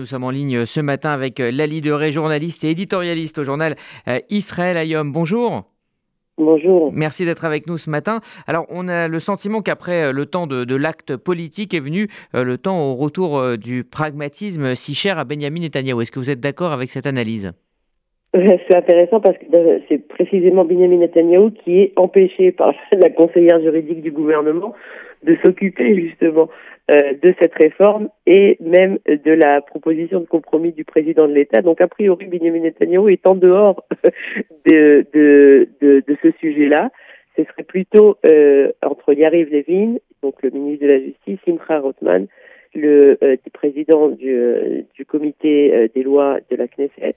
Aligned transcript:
Nous 0.00 0.06
sommes 0.06 0.22
en 0.22 0.30
ligne 0.30 0.64
ce 0.64 0.78
matin 0.78 1.10
avec 1.10 1.40
Lali 1.40 1.80
Deré, 1.80 2.12
journaliste 2.12 2.62
et 2.62 2.70
éditorialiste 2.70 3.36
au 3.38 3.42
journal 3.42 3.74
euh, 4.06 4.20
Israël 4.30 4.76
Ayom. 4.76 5.10
Bonjour. 5.12 5.64
Bonjour. 6.36 6.92
Merci 6.92 7.24
d'être 7.24 7.44
avec 7.44 7.66
nous 7.66 7.78
ce 7.78 7.90
matin. 7.90 8.20
Alors, 8.46 8.64
on 8.68 8.86
a 8.86 9.08
le 9.08 9.18
sentiment 9.18 9.60
qu'après 9.60 10.04
euh, 10.04 10.12
le 10.12 10.26
temps 10.26 10.46
de, 10.46 10.76
l'acte 10.76 11.16
politique 11.16 11.74
est 11.74 11.80
venu 11.80 12.06
euh, 12.36 12.44
le 12.44 12.58
temps 12.58 12.80
au 12.80 12.94
retour 12.94 13.58
du 13.58 13.82
pragmatisme 13.82 14.76
si 14.76 14.94
cher 14.94 15.18
à 15.18 15.24
Benjamin 15.24 15.62
Netanyahu. 15.62 16.00
Est-ce 16.00 16.12
que 16.12 16.20
vous 16.20 16.30
êtes 16.30 16.38
d'accord 16.38 16.70
avec 16.70 16.90
cette 16.90 17.06
analyse? 17.06 17.52
C'est 18.34 18.76
intéressant 18.76 19.20
parce 19.20 19.38
que 19.38 19.46
c'est 19.88 20.06
précisément 20.06 20.64
Benjamin 20.64 20.98
Netanyahu 20.98 21.50
qui 21.52 21.80
est 21.80 21.92
empêché 21.96 22.52
par 22.52 22.74
la 22.92 23.08
conseillère 23.10 23.60
juridique 23.60 24.02
du 24.02 24.10
gouvernement 24.10 24.74
de 25.22 25.36
s'occuper 25.44 25.94
justement 25.94 26.48
euh, 26.90 27.14
de 27.22 27.34
cette 27.40 27.54
réforme 27.54 28.08
et 28.26 28.56
même 28.60 28.98
de 29.06 29.32
la 29.32 29.60
proposition 29.60 30.20
de 30.20 30.26
compromis 30.26 30.72
du 30.72 30.84
président 30.84 31.26
de 31.26 31.32
l'État. 31.32 31.62
Donc, 31.62 31.80
a 31.80 31.88
priori, 31.88 32.26
Benjamin 32.26 32.60
Netanyahu 32.60 33.10
est 33.12 33.26
en 33.26 33.34
dehors 33.34 33.84
de, 34.66 35.06
ce 35.82 36.30
sujet-là. 36.40 36.90
Ce 37.36 37.44
serait 37.44 37.62
plutôt 37.62 38.16
euh, 38.26 38.72
entre 38.82 39.12
Yariv 39.12 39.50
Levin, 39.50 39.96
donc 40.22 40.42
le 40.42 40.50
ministre 40.50 40.86
de 40.86 40.92
la 40.92 40.98
Justice, 40.98 41.38
Simcha 41.44 41.78
Rothman, 41.78 42.26
le 42.74 43.16
euh, 43.22 43.36
président 43.52 44.08
du, 44.08 44.34
euh, 44.34 44.82
du 44.94 45.04
comité 45.04 45.90
des 45.94 46.02
lois 46.02 46.38
de 46.50 46.56
la 46.56 46.68
Knesset, 46.68 47.14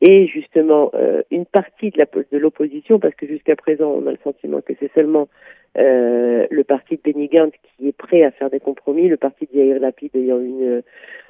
et 0.00 0.26
justement 0.26 0.92
une 1.30 1.46
partie 1.46 1.90
de 1.90 2.38
l'opposition, 2.38 2.98
parce 2.98 3.14
que 3.14 3.26
jusqu'à 3.26 3.56
présent, 3.56 3.90
on 3.90 4.06
a 4.06 4.10
le 4.10 4.18
sentiment 4.22 4.60
que 4.60 4.74
c'est 4.78 4.92
seulement 4.94 5.28
euh, 5.78 6.46
le 6.50 6.64
parti 6.64 6.96
de 6.96 7.00
Benny 7.04 7.28
qui 7.28 7.88
est 7.88 7.96
prêt 7.96 8.22
à 8.22 8.30
faire 8.30 8.48
des 8.48 8.60
compromis, 8.60 9.08
le 9.08 9.18
parti 9.18 9.46
de 9.52 9.58
Yair 9.58 9.78
Lapid 9.78 10.14
ayant 10.16 10.40
une, 10.40 10.82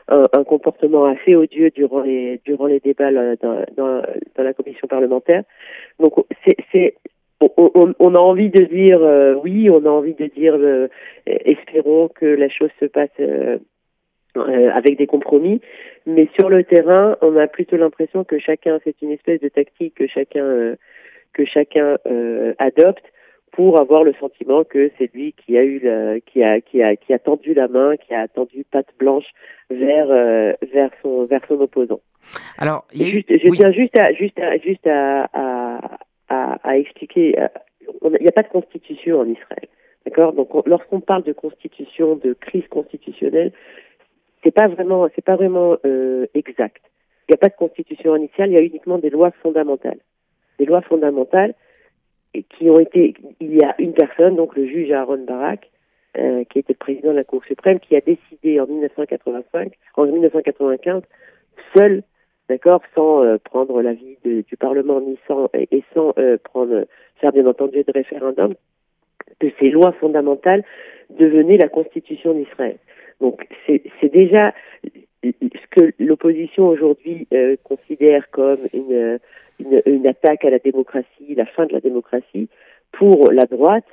un, 0.07 0.23
un, 0.33 0.45
comportement 0.45 1.05
assez 1.05 1.35
odieux 1.35 1.71
durant 1.71 2.01
les, 2.01 2.41
durant 2.45 2.67
les 2.67 2.79
débats 2.79 3.11
dans, 3.11 3.65
dans, 3.77 4.03
dans 4.37 4.43
la 4.45 4.55
commission 4.55 4.87
parlementaire. 4.87 5.43
Donc 5.99 6.15
c'est 6.69 6.95
on, 7.41 7.51
on, 7.57 7.95
on, 7.99 8.15
a 8.15 8.19
envie 8.19 8.51
de 8.51 8.63
dire 8.65 9.03
euh, 9.03 9.35
oui, 9.43 9.69
on 9.69 9.85
a 9.85 9.91
envie 9.91 10.15
de 10.15 10.27
dire 10.27 10.55
euh, 10.55 10.87
espérons 11.27 12.09
que 12.09 12.27
la 12.27 12.49
chose 12.49 12.71
se 12.79 12.87
passe 12.87 13.11
euh, 14.37 14.71
avec 14.73 14.97
des 14.99 15.07
compromis, 15.07 15.61
mais 16.07 16.29
sur 16.39 16.49
le 16.49 16.65
terrain, 16.65 17.17
on 17.23 17.37
a 17.37 17.47
plutôt 17.47 17.77
l'impression 17.77 18.25
que 18.25 18.39
chacun, 18.39 18.79
c'est 18.85 19.01
une 19.03 19.13
espèce 19.13 19.41
de 19.41 19.49
tactique 19.49 19.95
que 19.95 20.07
chacun 20.07 20.77
que 21.33 21.45
chacun 21.45 21.99
adopte 22.59 23.05
pour 23.57 23.81
avoir 23.81 24.05
le 24.05 24.13
sentiment 24.21 24.65
que 24.65 24.91
c'est 24.99 25.13
lui 25.15 25.33
qui 25.33 25.57
a 25.57 25.65
eu 25.65 25.81
qui 26.27 26.43
a 26.43 26.61
qui 26.61 26.83
a 26.83 26.95
qui 26.95 27.13
a 27.15 27.19
tendu 27.19 27.55
la 27.55 27.69
main, 27.69 27.97
qui 27.97 28.15
a 28.15 28.29
tendu 28.29 28.65
patte 28.71 28.93
blanche 28.99 29.27
vers 29.71 30.11
euh, 30.11 30.53
vers 30.73 30.91
son 31.03 31.25
vers 31.25 31.41
son 31.49 31.61
opposant. 31.61 32.01
Alors, 32.59 32.85
il 32.93 33.03
y 33.03 33.07
a 33.07 33.11
juste, 33.11 33.31
je 33.31 33.49
tiens 33.57 33.73
juste 33.73 33.99
à 33.99 34.13
juste 34.13 34.39
à 34.39 34.59
juste 34.59 34.87
à 34.87 35.29
à, 36.29 36.59
à, 36.63 36.79
expliquer. 36.79 37.39
Euh, 37.39 37.49
il 38.05 38.23
n'y 38.23 38.29
a 38.29 38.33
pas 38.33 38.43
de 38.43 38.49
constitution 38.49 39.21
en 39.21 39.27
Israël, 39.27 39.69
d'accord? 40.05 40.33
Donc, 40.33 40.49
lorsqu'on 40.67 41.01
parle 41.01 41.23
de 41.23 41.33
constitution, 41.33 42.17
de 42.17 42.35
crise 42.35 42.67
constitutionnelle, 42.69 43.53
c'est 44.47 44.53
pas 44.53 44.69
vraiment 44.69 45.09
c'est 45.15 45.25
pas 45.25 45.35
vraiment 45.35 45.77
euh, 45.85 46.27
exact. 46.35 46.81
Il 47.29 47.33
n'y 47.33 47.35
a 47.35 47.39
pas 47.39 47.49
de 47.49 47.57
constitution 47.57 48.15
initiale, 48.15 48.51
il 48.51 48.55
y 48.55 48.59
a 48.59 48.63
uniquement 48.63 48.99
des 48.99 49.11
lois 49.11 49.33
fondamentales. 49.43 49.99
Des 50.61 50.67
lois 50.67 50.83
fondamentales 50.83 51.55
qui 52.33 52.71
ont 52.71 52.79
été, 52.79 53.15
il 53.41 53.57
y 53.57 53.65
a 53.65 53.75
une 53.79 53.93
personne, 53.93 54.37
donc 54.37 54.55
le 54.55 54.67
juge 54.67 54.93
Aaron 54.93 55.25
Barak, 55.25 55.71
euh, 56.17 56.45
qui 56.45 56.61
était 56.61 56.75
président 56.75 57.11
de 57.11 57.17
la 57.17 57.25
Cour 57.25 57.45
suprême, 57.45 57.81
qui 57.81 57.97
a 57.97 58.01
décidé 58.01 58.61
en 58.61 58.67
1985, 58.67 59.73
en 59.97 60.07
1995, 60.07 61.03
seul, 61.75 62.05
d'accord, 62.49 62.83
sans 62.95 63.25
euh, 63.25 63.39
prendre 63.43 63.83
l'avis 63.83 64.19
du 64.23 64.57
Parlement 64.57 65.01
ni 65.01 65.19
sans 65.27 65.49
et 65.55 65.83
sans 65.93 66.15
prendre 66.45 66.87
faire 67.17 67.33
bien 67.33 67.47
entendu 67.47 67.83
de 67.83 67.93
référendum, 67.93 68.55
que 69.41 69.49
ces 69.59 69.71
lois 69.71 69.93
fondamentales 69.93 70.63
devenaient 71.11 71.59
la 71.59 71.69
Constitution 71.69 72.35
d'Israël. 72.35 72.77
Donc 73.21 73.47
c'est 73.67 74.13
déjà 74.13 74.55
ce 75.23 75.67
que 75.71 75.93
l'opposition 75.99 76.69
aujourd'hui 76.69 77.27
considère 77.65 78.31
comme 78.31 78.61
une 78.73 79.19
une, 79.59 79.83
une, 79.87 80.07
attaque 80.07 80.45
à 80.45 80.51
la 80.51 80.59
démocratie, 80.59 81.35
la 81.35 81.47
fin 81.47 81.67
de 81.67 81.73
la 81.73 81.81
démocratie, 81.81 82.49
pour 82.93 83.31
la 83.33 83.45
droite, 83.45 83.87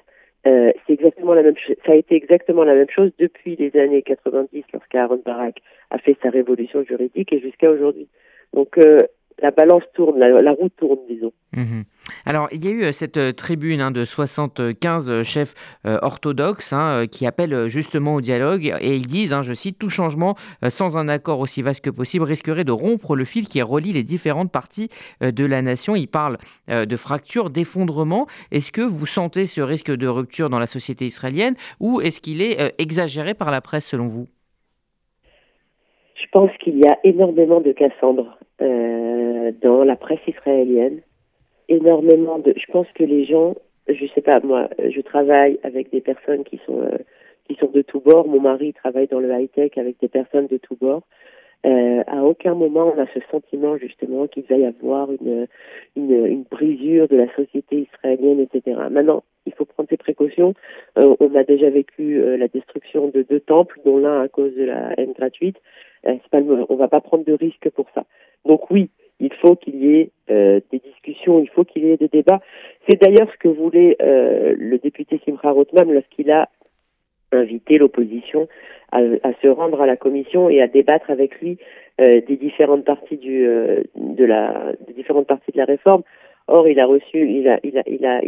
euh, 0.46 0.72
c'est 0.86 0.94
exactement 0.94 1.34
la 1.34 1.44
même. 1.44 1.56
Ça 1.86 1.94
a 1.94 1.96
été 1.96 2.16
exactement 2.16 2.64
la 2.64 2.76
même 2.76 2.90
chose 2.90 3.12
depuis 3.18 3.56
les 3.56 3.80
années 3.80 4.02
90, 4.02 4.64
lorsqu'Aaron 4.74 5.22
Barak 5.26 5.62
a 5.90 5.98
fait 6.00 6.18
sa 6.22 6.30
révolution 6.30 6.84
juridique, 6.84 7.32
et 7.32 7.40
jusqu'à 7.40 7.72
aujourd'hui. 7.72 8.08
Donc 8.54 8.78
euh, 8.78 9.00
la 9.42 9.52
balance 9.52 9.84
tourne, 9.94 10.20
la, 10.20 10.52
roue 10.52 10.70
tourne, 10.70 11.00
disons. 11.10 11.34
Mhm. 11.56 11.84
Alors, 12.26 12.48
il 12.52 12.64
y 12.64 12.68
a 12.68 12.72
eu 12.72 12.84
euh, 12.84 12.92
cette 12.92 13.18
euh, 13.18 13.32
tribune 13.32 13.82
hein, 13.82 13.92
de 13.92 14.06
75 14.06 15.10
euh, 15.10 15.24
chefs 15.24 15.54
orthodoxes 15.86 16.74
hein, 16.74 17.06
qui 17.10 17.26
appellent 17.26 17.68
justement 17.68 18.16
au 18.16 18.22
dialogue 18.22 18.74
et 18.82 18.96
ils 18.96 19.08
disent, 19.08 19.34
hein, 19.34 19.42
je 19.42 19.54
cite, 19.54 19.78
tout 19.78 19.90
changement 19.90 20.36
sans 20.70 20.98
un 20.98 21.08
accord 21.08 21.40
aussi 21.40 21.62
vaste 21.62 21.84
que 21.84 21.90
possible 21.90 22.26
risquerait 22.26 22.64
de 22.64 22.72
rompre 22.72 23.16
le 23.16 23.26
fil 23.26 23.46
qui 23.46 23.62
relie 23.62 23.92
les 23.92 24.04
différentes 24.04 24.52
parties 24.52 24.90
de 25.22 25.46
la 25.46 25.62
nation. 25.62 25.96
Ils 25.96 26.08
parlent 26.08 26.38
de 26.70 26.98
fracture, 26.98 27.50
d'effondrement. 27.50 28.28
Est-ce 28.52 28.72
que 28.72 28.82
vous 28.82 29.06
sentez 29.06 29.46
ce 29.46 29.62
risque 29.62 29.92
de 29.92 30.08
rupture 30.08 30.50
dans 30.50 30.60
la 30.60 30.68
société 30.68 31.06
israélienne 31.06 31.56
ou 31.80 32.02
est-ce 32.02 32.22
qu'il 32.22 32.42
est 32.42 32.74
exagéré 32.78 33.34
par 33.34 33.52
la 33.52 33.62
presse 33.62 33.88
selon 33.88 34.08
vous? 34.08 34.28
Je 36.16 36.28
pense 36.32 36.52
qu'il 36.64 36.78
y 36.80 36.88
a 36.88 36.98
énormément 37.04 37.62
de 37.62 37.72
Cassandre 37.72 38.38
dans 38.60 39.84
la 39.84 39.96
presse 39.96 40.26
israélienne 40.28 41.02
énormément 41.70 42.40
de. 42.40 42.54
Je 42.56 42.72
pense 42.72 42.88
que 42.94 43.04
les 43.04 43.26
gens, 43.26 43.56
je 43.88 44.06
sais 44.14 44.22
pas, 44.22 44.40
moi, 44.42 44.70
je 44.80 45.02
travaille 45.02 45.60
avec 45.64 45.92
des 45.92 46.02
personnes 46.02 46.44
qui 46.44 46.60
sont 46.66 46.82
euh, 46.82 46.98
qui 47.48 47.56
sont 47.56 47.70
de 47.72 47.82
tous 47.82 48.00
bords. 48.00 48.28
Mon 48.28 48.40
mari 48.40 48.74
travaille 48.74 49.08
dans 49.08 49.20
le 49.20 49.32
high 49.32 49.52
tech 49.52 49.78
avec 49.78 50.00
des 50.00 50.08
personnes 50.08 50.48
de 50.48 50.58
tous 50.58 50.76
bords. 50.76 51.04
Euh, 51.66 52.04
à 52.08 52.24
aucun 52.24 52.56
moment 52.56 52.94
on 52.94 53.02
a 53.02 53.06
ce 53.14 53.22
sentiment 53.32 53.78
justement 53.78 54.28
qu'il 54.28 54.44
va 54.44 54.58
y 54.58 54.66
avoir 54.66 55.10
une, 55.10 55.48
une, 55.96 56.26
une 56.26 56.44
brisure 56.44 57.08
de 57.08 57.16
la 57.16 57.34
société 57.36 57.88
israélienne, 57.88 58.42
etc. 58.42 58.78
Maintenant, 58.92 59.24
il 59.46 59.54
faut 59.54 59.64
prendre 59.66 59.90
ses 59.90 59.98
précautions. 59.98 60.54
Euh, 60.98 61.16
on 61.22 61.34
a 61.36 61.44
déjà 61.44 61.70
vécu 61.70 62.22
euh, 62.22 62.38
la 62.38 62.48
destruction 62.48 63.08
de 63.08 63.22
deux 63.22 63.40
temples, 63.40 63.80
dont 63.86 63.98
l'un 63.98 64.22
à 64.22 64.28
cause 64.28 64.54
de 64.56 64.64
la 64.64 64.94
haine 64.98 65.14
gratuite. 65.14 65.58
Euh, 66.06 66.16
pas 66.32 66.40
on 66.42 66.76
va 66.76 66.90
pas 66.90 67.00
prendre 67.02 67.24
de 67.24 67.34
risques 67.34 67.70
pour 67.70 67.88
ça. 67.96 68.06
Donc 68.46 68.70
oui, 68.72 68.90
il 69.20 69.34
faut 69.34 69.56
qu'il 69.56 69.76
y 69.76 69.96
ait 69.96 70.10
euh, 70.30 70.60
des 70.72 70.80
discussions, 70.80 71.40
il 71.40 71.50
faut 71.50 71.64
qu'il 71.64 71.86
y 71.86 71.92
ait 71.92 71.98
des 71.98 72.08
débats. 72.08 72.42
C'est 72.88 73.02
d'ailleurs 73.02 73.32
ce 73.32 73.38
que 73.38 73.48
voulait 73.48 73.96
euh, 74.02 74.56
le 74.58 74.78
député 74.78 75.20
Simra 75.24 75.52
Rothman 75.52 75.92
lorsqu'il 75.92 76.32
a 76.32 76.50
invité 77.32 77.78
l'opposition 77.78 78.48
à, 78.92 79.02
se 79.42 79.48
rendre 79.48 79.82
à 79.82 79.88
la 79.88 79.98
commission 79.98 80.50
et 80.50 80.62
à 80.62 80.68
débattre 80.68 81.10
avec 81.10 81.42
lui 81.42 81.58
euh, 82.00 82.22
des 82.28 82.36
différentes 82.36 82.86
parties 82.86 83.18
du 83.18 83.44
de 83.96 84.24
la 84.26 84.74
des 84.88 84.94
différentes 84.94 85.28
parties 85.28 85.52
de 85.52 85.58
la 85.58 85.66
réforme. 85.66 86.04
Or, 86.48 86.68
il 86.68 86.80
a 86.80 86.86
reçu, 86.86 87.28
il 87.28 87.48
a, 87.48 87.60
il 87.64 87.78
a, 87.80 87.84
il 87.88 88.06
a, 88.06 88.22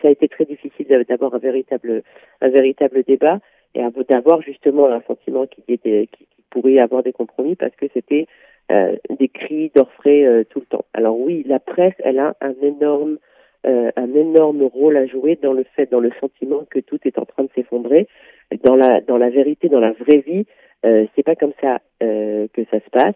ça 0.00 0.08
a 0.08 0.10
été 0.10 0.26
très 0.28 0.46
difficile 0.46 0.86
d'avoir 1.08 1.34
un 1.34 1.38
véritable 1.38 2.02
un 2.40 2.48
véritable 2.48 3.04
débat 3.04 3.38
et 3.74 3.82
d'avoir 4.08 4.40
justement 4.42 4.86
un 4.86 5.02
sentiment 5.02 5.46
qu'il 5.46 5.64
était 5.68 6.08
qui 6.10 6.26
pourrait 6.50 6.72
y 6.72 6.80
avoir 6.80 7.02
des 7.02 7.12
compromis 7.12 7.54
parce 7.54 7.74
que 7.76 7.86
c'était 7.92 8.22
euh, 8.22 8.53
des 8.70 9.28
cris 9.28 9.70
d'orfraie 9.74 10.24
euh, 10.24 10.44
tout 10.48 10.60
le 10.60 10.66
temps. 10.66 10.84
Alors 10.94 11.18
oui, 11.18 11.44
la 11.46 11.58
presse, 11.58 11.94
elle 11.98 12.18
a 12.18 12.36
un 12.40 12.54
énorme 12.62 13.18
euh, 13.66 13.90
un 13.96 14.14
énorme 14.14 14.62
rôle 14.62 14.96
à 14.96 15.06
jouer 15.06 15.38
dans 15.42 15.54
le 15.54 15.64
fait, 15.74 15.90
dans 15.90 16.00
le 16.00 16.10
sentiment 16.20 16.66
que 16.68 16.80
tout 16.80 16.98
est 17.04 17.18
en 17.18 17.24
train 17.24 17.44
de 17.44 17.50
s'effondrer. 17.54 18.08
Dans 18.62 18.76
la 18.76 19.00
dans 19.00 19.16
la 19.16 19.30
vérité, 19.30 19.68
dans 19.68 19.80
la 19.80 19.92
vraie 19.92 20.18
vie, 20.18 20.46
euh, 20.84 21.06
c'est 21.14 21.22
pas 21.22 21.36
comme 21.36 21.54
ça 21.60 21.80
que 22.00 22.64
ça 22.70 22.78
se 22.78 22.90
passe. 22.90 23.14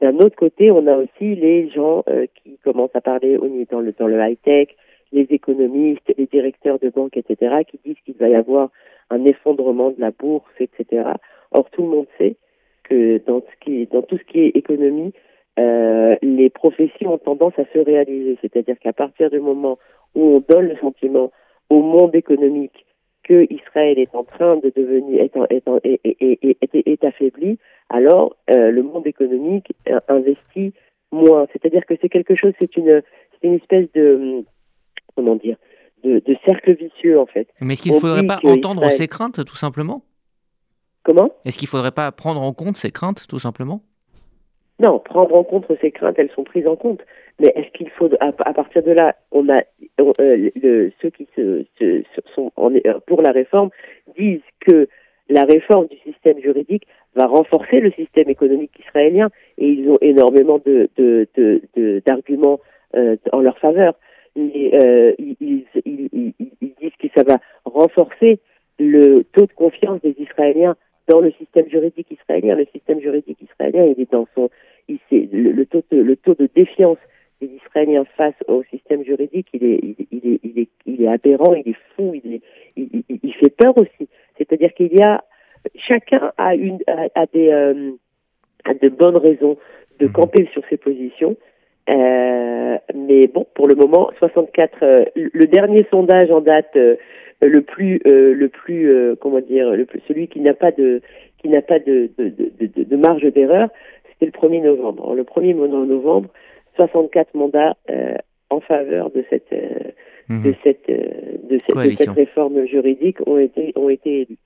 D'un 0.00 0.16
autre 0.16 0.34
côté, 0.34 0.72
on 0.72 0.88
a 0.88 0.96
aussi 0.96 1.36
les 1.36 1.70
gens 1.70 2.02
qui 2.42 2.58
commencent 2.64 2.96
à 2.96 3.00
parler 3.00 3.36
au, 3.36 3.48
dans 3.70 3.80
le 3.80 3.92
dans 3.92 4.08
le 4.08 4.18
high 4.18 4.38
tech, 4.42 4.68
les 5.12 5.26
économistes, 5.30 6.12
les 6.18 6.26
directeurs 6.26 6.80
de 6.80 6.88
banques, 6.88 7.16
etc., 7.16 7.62
qui 7.68 7.78
disent 7.84 8.00
qu'il 8.04 8.16
va 8.16 8.28
y 8.28 8.34
avoir 8.34 8.70
un 9.10 9.24
effondrement 9.24 9.90
de 9.90 10.00
la 10.00 10.10
bourse, 10.10 10.50
etc. 10.58 11.04
Or, 11.52 11.70
tout 11.70 11.82
le 11.82 11.88
monde 11.88 12.06
sait 12.18 12.36
que 12.84 13.18
dans, 13.26 13.40
ce 13.40 13.64
qui, 13.64 13.86
dans 13.86 14.02
tout 14.02 14.18
ce 14.18 14.24
qui 14.24 14.40
est 14.40 14.56
économie, 14.56 15.12
euh, 15.58 16.10
les 16.22 16.50
professions 16.50 17.14
ont 17.14 17.18
tendance 17.18 17.58
à 17.58 17.64
se 17.72 17.78
réaliser. 17.78 18.38
C'est-à-dire 18.40 18.78
qu'à 18.78 18.92
partir 18.92 19.30
du 19.30 19.40
moment 19.40 19.78
où 20.14 20.36
on 20.36 20.44
donne 20.48 20.68
le 20.68 20.76
sentiment 20.76 21.32
au 21.70 21.80
monde 21.82 22.14
économique 22.14 22.86
que 23.22 23.46
Israël 23.50 23.98
est 23.98 24.14
en 24.14 24.24
train 24.24 24.56
de 24.56 24.70
devenir 24.76 25.22
est, 25.22 25.34
est, 25.84 26.00
est, 26.20 26.58
est, 26.60 26.88
est 26.88 27.04
affaibli, 27.04 27.58
alors 27.88 28.36
euh, 28.50 28.70
le 28.70 28.82
monde 28.82 29.06
économique 29.06 29.72
investit 30.08 30.74
moins. 31.10 31.46
C'est-à-dire 31.52 31.86
que 31.86 31.94
c'est 32.00 32.10
quelque 32.10 32.34
chose, 32.34 32.52
c'est 32.58 32.76
une, 32.76 33.02
une 33.42 33.54
espèce 33.54 33.90
de 33.94 34.44
comment 35.14 35.36
dire, 35.36 35.56
de, 36.02 36.18
de 36.18 36.36
cercle 36.44 36.74
vicieux 36.74 37.18
en 37.18 37.26
fait. 37.26 37.48
Mais 37.60 37.74
est-ce 37.74 37.82
qu'il 37.82 37.92
ne 37.92 37.98
faudrait 37.98 38.26
pas 38.26 38.40
entendre 38.44 38.88
ces 38.90 39.08
craintes 39.08 39.44
tout 39.44 39.56
simplement? 39.56 40.02
Comment? 41.04 41.30
Est-ce 41.44 41.58
qu'il 41.58 41.66
ne 41.66 41.70
faudrait 41.70 41.92
pas 41.92 42.10
prendre 42.12 42.42
en 42.42 42.52
compte 42.52 42.76
ces 42.76 42.90
craintes, 42.90 43.26
tout 43.28 43.38
simplement? 43.38 43.82
Non, 44.80 44.98
prendre 44.98 45.34
en 45.36 45.44
compte 45.44 45.66
ces 45.80 45.92
craintes, 45.92 46.18
elles 46.18 46.32
sont 46.34 46.44
prises 46.44 46.66
en 46.66 46.76
compte. 46.76 47.00
Mais 47.38 47.52
est-ce 47.54 47.70
qu'il 47.76 47.90
faut, 47.90 48.08
à, 48.20 48.32
partir 48.32 48.82
de 48.82 48.92
là, 48.92 49.14
on 49.30 49.48
a 49.48 49.62
euh, 50.00 50.90
ceux 51.00 51.10
qui 51.10 51.28
se, 51.36 51.64
sont 52.34 52.50
pour 53.06 53.22
la 53.22 53.32
réforme 53.32 53.70
disent 54.18 54.40
que 54.60 54.88
la 55.28 55.44
réforme 55.44 55.86
du 55.86 55.96
système 55.98 56.38
juridique 56.40 56.86
va 57.14 57.26
renforcer 57.26 57.80
le 57.80 57.90
système 57.92 58.28
économique 58.28 58.72
israélien 58.78 59.30
et 59.58 59.68
ils 59.68 59.88
ont 59.88 59.98
énormément 60.00 60.60
de, 60.64 60.88
d'arguments 62.06 62.60
euh, 62.96 63.16
en 63.32 63.40
leur 63.40 63.58
faveur. 63.58 63.94
Mais 64.36 64.70
euh, 64.74 65.14
ils, 65.18 65.64
disent 66.80 66.96
que 66.98 67.08
ça 67.16 67.22
va 67.22 67.38
renforcer 67.64 68.40
le 68.78 69.22
taux 69.32 69.46
de 69.46 69.52
confiance 69.52 70.00
des 70.02 70.14
Israéliens 70.18 70.76
dans 71.08 71.20
le 71.20 71.32
système 71.32 71.68
juridique 71.68 72.10
israélien. 72.10 72.54
Le 72.54 72.66
système 72.66 73.00
juridique 73.00 73.40
israélien, 73.42 73.84
il 73.84 74.00
est 74.00 74.10
dans 74.10 74.26
son, 74.34 74.50
il, 74.88 74.98
le, 75.10 75.52
le, 75.52 75.66
taux 75.66 75.82
de, 75.90 75.98
le 75.98 76.16
taux 76.16 76.34
de 76.34 76.48
défiance 76.54 76.98
des 77.40 77.50
Israéliens 77.66 78.04
face 78.16 78.34
au 78.48 78.62
système 78.64 79.04
juridique, 79.04 79.48
il 79.52 79.64
est, 79.64 79.80
il, 80.10 80.32
est, 80.32 80.40
il 80.42 80.58
est, 80.58 80.68
il 80.86 81.02
est 81.02 81.08
aberrant, 81.08 81.54
il 81.54 81.68
est 81.68 81.76
fou, 81.94 82.14
il, 82.14 82.34
est, 82.34 82.42
il, 82.76 83.02
il 83.22 83.34
fait 83.34 83.50
peur 83.50 83.76
aussi. 83.76 84.08
C'est-à-dire 84.38 84.72
qu'il 84.74 84.94
y 84.94 85.02
a 85.02 85.24
chacun 85.76 86.32
a 86.36 86.54
une 86.54 86.78
a, 86.86 87.26
des 87.26 87.48
euh, 87.48 87.92
a 88.64 88.74
de 88.74 88.88
bonnes 88.88 89.16
raisons 89.16 89.56
de 89.98 90.06
mhm. 90.06 90.12
camper 90.12 90.48
sur 90.52 90.62
ses 90.68 90.76
positions. 90.76 91.36
Euh, 91.90 92.78
mais 92.94 93.26
bon, 93.26 93.46
pour 93.54 93.68
le 93.68 93.74
moment, 93.74 94.10
64. 94.18 94.82
Euh, 94.82 95.04
le 95.14 95.46
dernier 95.46 95.86
sondage 95.90 96.30
en 96.30 96.40
date, 96.40 96.76
euh, 96.76 96.96
le 97.42 97.62
plus, 97.62 98.00
le 98.04 98.48
plus, 98.48 99.16
comment 99.20 99.40
dire, 99.40 99.70
le 99.70 99.84
plus, 99.84 100.00
celui 100.08 100.28
qui 100.28 100.40
n'a 100.40 100.54
pas 100.54 100.70
de, 100.70 101.02
qui 101.38 101.48
n'a 101.48 101.60
pas 101.60 101.78
de, 101.78 102.10
de, 102.16 102.28
de, 102.28 102.82
de 102.84 102.96
marge 102.96 103.24
d'erreur, 103.32 103.68
c'était 104.12 104.26
le 104.26 104.32
1er 104.32 104.62
novembre. 104.62 105.14
Le 105.14 105.24
1er 105.24 105.54
novembre, 105.54 106.30
64 106.76 107.34
mandats 107.34 107.76
en 108.48 108.60
faveur 108.60 109.10
de 109.10 109.24
cette, 109.28 109.52
mhm. 110.28 110.42
de 110.42 110.54
cette, 110.62 110.88
de 110.88 111.58
cette, 111.66 111.76
de 111.76 111.94
cette 111.94 112.10
réforme 112.10 112.64
juridique 112.66 113.18
ont 113.26 113.38
été, 113.38 113.72
ont 113.76 113.90
été 113.90 114.22
élus. 114.22 114.38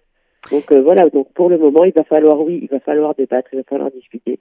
Donc 0.50 0.72
euh, 0.72 0.80
voilà, 0.80 1.08
donc 1.10 1.32
pour 1.34 1.50
le 1.50 1.58
moment, 1.58 1.84
il 1.84 1.92
va 1.92 2.04
falloir, 2.04 2.40
oui, 2.40 2.60
il 2.62 2.68
va 2.68 2.80
falloir 2.80 3.14
débattre, 3.14 3.48
il 3.52 3.56
va 3.56 3.64
falloir 3.64 3.90
discuter, 3.90 4.38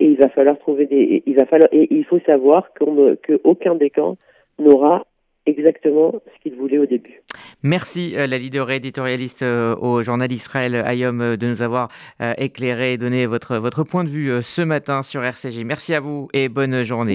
et 0.00 0.06
il 0.06 0.16
va 0.16 0.28
falloir 0.28 0.58
trouver 0.58 0.86
des, 0.86 1.22
il 1.26 1.34
va 1.34 1.46
falloir, 1.46 1.68
et 1.72 1.88
il 1.90 2.04
faut 2.04 2.20
savoir 2.26 2.70
qu'aucun 2.74 3.74
des 3.74 3.90
camps 3.90 4.16
n'aura 4.58 5.06
exactement 5.44 6.14
ce 6.26 6.42
qu'il 6.42 6.54
voulait 6.54 6.78
au 6.78 6.86
début. 6.86 7.20
Merci 7.62 8.14
euh, 8.16 8.26
la 8.26 8.38
leader 8.38 8.70
éditorialiste 8.70 9.42
euh, 9.42 9.74
au 9.76 10.02
journal 10.02 10.30
Israël 10.30 10.74
Ayom 10.86 11.36
de 11.36 11.46
nous 11.46 11.62
avoir 11.62 11.88
éclairé 12.38 12.92
et 12.92 12.98
donné 12.98 13.26
votre, 13.26 13.56
votre 13.56 13.82
point 13.82 14.04
de 14.04 14.08
vue 14.08 14.30
ce 14.42 14.62
matin 14.62 15.02
sur 15.02 15.24
RCG. 15.24 15.64
Merci 15.64 15.94
à 15.94 16.00
vous 16.00 16.28
et 16.32 16.48
bonne 16.48 16.82
journée. 16.84 17.10